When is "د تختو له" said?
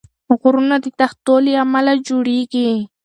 0.83-1.51